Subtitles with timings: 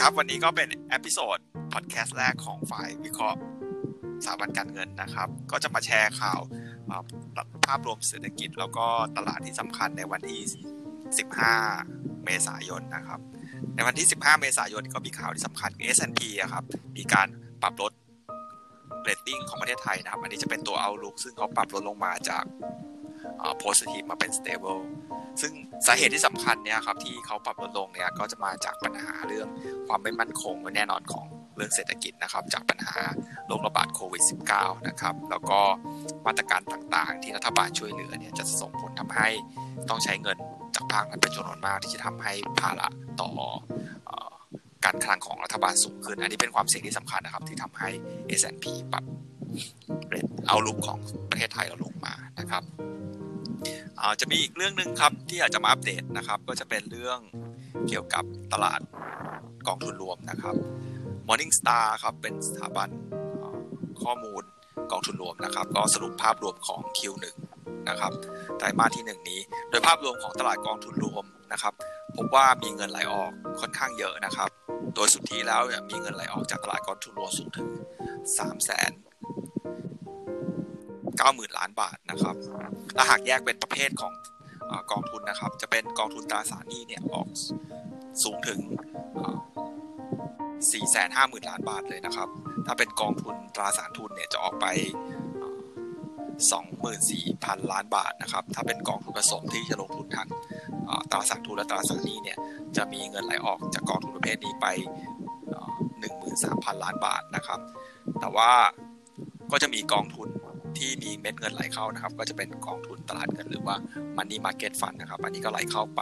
[0.00, 1.38] ครับวันนี้ก็เป็น episode
[1.72, 3.38] พอดแคสต์แรกของฝ่ายวิเคราะห์
[4.24, 6.40] สถาบันการเงินนะครับ ก็จะมาแชร์ข่าว
[7.66, 8.86] ภาพรวมเศรษฐกิจ แล้วก็
[9.16, 10.40] ตลาดที่สำคัญในวันที่
[11.52, 13.20] 15 เมษายนะครับ
[13.74, 16.64] ในวันที่ 15 เมษายนก็มีข่าวที่สำคัญ S&P อะครับ
[16.96, 17.28] มีการ
[17.62, 17.92] ปรับลด
[19.02, 22.44] เรตติ้งของประเทศไทยนะครับ อันนี้จะเป็นตัว outlook ซึ่งเขาปรับลดลงมาจาก
[23.64, 24.82] positive มาเป็น stable
[25.40, 25.52] ซึ่ง
[25.86, 29.48] สาเหตุที่สำคัญเนี่ยครับที่เขาปรับลดลงเนี่ยก็จะมาจากปัญหาเรื่อง
[29.86, 32.94] ความไม่มั่นคงแน่นอนของเรื่องเศรษฐกิจนะครับ จากปัญหา
[33.46, 34.22] โรคระบาดโควิด
[34.54, 35.60] -19 นะครับ แล้วก็
[36.26, 39.28] มาตรการต่างๆ ที่รัฐบาลช่วยเหลือเนี่ยจะส่งผลทำให้
[39.88, 40.38] ต้องใช้เงิน
[40.74, 42.88] จากภาครัฐเป็นจำนวนมากที่จะทำให้ภาระ
[43.20, 43.30] ต่อ
[44.84, 47.88] การคลังของรัฐบาลสูงขึ้น อันนี้เป็นความเสี่ยงที่สำคัญนะครับที่ทำให้
[48.40, 49.04] S&P ปรับ
[50.08, 50.98] เรทเอาลุกของ
[51.30, 52.62] ประเทศไทยเราลงมานะครับ
[54.20, 57.18] จะมีอีกเรื่องหนึ่งครับที่อยากจะมาอัปเดตนะครับ ก็จะเป็นเรื่อง
[57.88, 58.80] เกี่ยวกับตลาด
[59.66, 60.54] กองทุนรวมนะครับ
[61.26, 62.88] Morningstar ครับเป็นสถาบัน
[64.02, 64.42] ข้อมูล
[64.92, 67.24] กองทุนรวมนะครับ ก็สรุปภาพรวมของ Q1
[67.88, 68.12] นะครับ
[68.58, 71.74] ไตรมาสที่ 1 นี้ โดยภาพรวมของตลาดกองทุนรวมนะครับ
[72.16, 74.48] พบว่ามีเงินไหลออกค่อนข้างเยอะนะครับ
[74.94, 77.68] โดยสุทธิแล้วมีเงินไหลออกจากตลาดกองทุนรวมสูงถึง
[78.36, 79.09] 3 0 0 0 0 0
[81.28, 82.34] 90,000 ล้านบาทนะครับ
[82.96, 84.12] ถ้าหากแยกเป็นประเภทของ
[84.90, 87.28] กองทุนนะครับ จะเป็นกองทุนตราสารหนี้เนี่ยออก
[88.22, 88.60] สูงถึง
[89.40, 92.28] 450,000 ล้านบาทเลยนะครับ
[92.66, 94.66] ถ้าเป็นกองทุนตราสารทุนเนี่ยจะออกไป
[96.58, 100.28] 24,000 ล้านบาทนะครับ ถ้าเป็นกองทุนผสมที่จะลงทุนทาง
[101.12, 102.38] ตราสารทุนและตราสารหนี้เนี่ย
[102.76, 104.66] จะมีเงินไหลออกจากกองทุนประเภทนี้ไป
[105.94, 107.58] 13,000 ล้านบาทนะครับ
[108.20, 108.50] แต่ว่า
[109.52, 110.28] ก็จะมีกองทุน
[110.78, 113.76] ที่มีเม็ดเงินไหลเข้านะครับ ก็จะเป็นกองทุนตลาดเงินหรือว่า
[114.16, 116.00] Money Market Fund นะครับ อันนี้ก็ไหลเข้าไป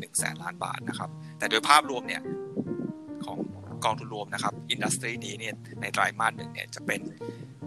[0.00, 2.22] 1นึ่งแสนล้านบาทนะครับ แต่โดยภาพรวมเนี่ย
[3.24, 3.38] ของ
[3.84, 7.00] กองทุนรวมนะครับอินดัสทรีนี้เนี่ยในไตรมาสหนึ่งเนี่ยจะเป็น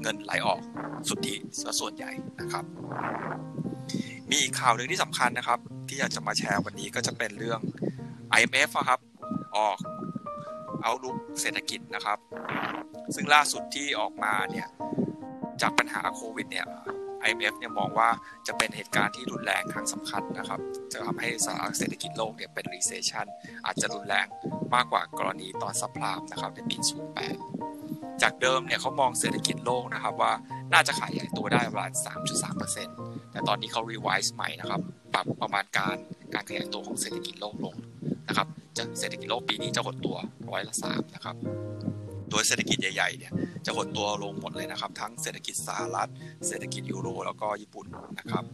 [0.00, 0.60] เงินไหลออก
[1.08, 1.34] สุทธิ
[1.80, 2.64] ส่วนใหญ่นะครับ
[4.30, 5.58] มีอีกข่าวหนึ่งที่สำคัญนะครับ
[5.88, 7.60] ที่อยากจะมาแชร์วันนี้ก็จะเป็นเรื่อง
[8.38, 9.00] IMF ครับ
[9.56, 9.78] ออก
[10.82, 12.18] เอาลุกเศรษฐกิจนะครับ
[13.14, 14.68] ซึ่งล่าสุดที่ออกมาเนี่ย
[15.62, 16.66] จากปัญหาโควิดเนี่ย
[17.26, 18.08] IMF เนี่ยมองว่า
[18.46, 20.60] จะเป็นเหตุการณ์ที่รุนแรงครั้งสำคัญนะครับ
[20.92, 23.26] จะทำให้สถานเศรษฐกิจโลกเนี่ยเป็น recession
[23.66, 24.26] อาจจะรุนแรง
[24.74, 26.76] มากกว่ากรณีตอนซับพลามนะครับในปี
[27.48, 30.32] 08 จากเดิมเนี่ยเขามองเศรษฐกิจโลกนะครับว่า
[30.72, 31.92] น่าจะขายใหญ่ตัวได้ประมาณ
[32.62, 34.80] 3.3%แต่ตอนนี้เขา revise ใหม่นะครับ
[35.14, 35.96] ปรับประมาณการ
[36.34, 37.74] การขยายตัวของเศรษฐกิจโลกลง
[38.28, 40.16] นะครับจะเศรษฐกิจโลกปีนี้จะหดตัว
[40.50, 41.36] ร้อยละ3นะครับ
[42.30, 43.32] โดยเศรษฐกิจใหญ่ๆเนี่ย
[43.66, 46.10] จะหดตัวลงหมดเลยนะครับ ทั้งเศรษฐกิจสหรัฐ
[46.46, 47.86] เศรษฐกิจยูโร แล้วก็ญี่ปุ่น
[48.18, 48.44] นะครับ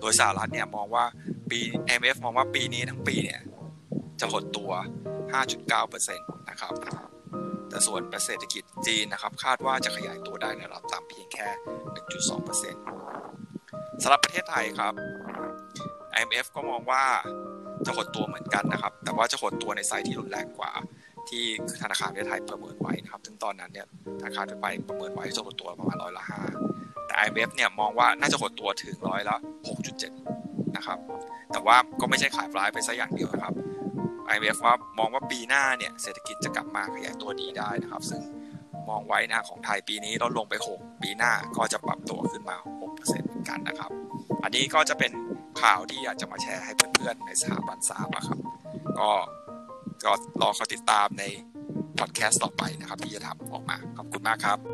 [0.00, 1.04] โดยสหรัฐเนี่ยมองว่า
[1.50, 1.58] ปี
[1.98, 3.40] MF มองว่าปีนี้ทั้งปีเนี่ย
[4.20, 4.70] จะหดตัว
[5.40, 6.18] 5.9%
[6.50, 6.72] นะครับ
[7.68, 11.48] แต่ส่วนเศรษฐกิจจีนนะครับ คาดว่าจะขยายตัวได้ในระดับต่ำเพียงแค่
[12.14, 14.94] 1.2%สำหรับประเทศไทยครับ
[16.16, 17.04] IMF ก็มองว่า
[17.86, 20.72] จะหดตัวเหมือนกันนะครับ แต่ว่าจะหดตัวในไซส์ที่รุนแรงกว่า
[21.30, 21.44] ที่
[21.82, 23.86] ธนาคารประเทศไทยประเมินไว้นะครับ ซึ่งตอนนั้นเนี่ย
[24.20, 26.40] ธนาคารไปประเมินไว้จะหดตัวประมาณร้อยละห้า
[27.06, 29.36] แต่ IMF เนี่ยมองว่าน่าจะหดตัวถึงร้อยละ
[29.68, 30.12] หกจุดเจ็ด
[30.76, 30.98] นะครับ
[31.52, 33.54] แต่ว่าก็ไม่ใช่ขายปลายไปซะอย่างเดียวนะครับ
[34.32, 38.22] IMF ว่ามองว่าปีหน้าเนี่ยเศรษฐกิจจะกลับมาขยายตัวดีได้นะครับ ซึ่ง
[38.88, 42.56] มองไว้นะของไทยปีนี้ลดลงไป 6 ปีหน้าก็จะปรับตัวขึ้นมา
[42.90, 43.90] 6%เหมือนกันนะครับ
[44.42, 45.12] อันนี้ก็จะเป็น
[45.62, 48.38] ข่าวที่อยากจะมาแชร์ให้เพื่อนๆในสถาบันทราบครับ
[49.00, 49.10] ก็
[50.04, 51.24] ก็รอเขาติดตามใน
[51.98, 54.73] พอดแคสต์ต่อไปนะครับ ที่จะทำออกมา ขอบคุณมากครับ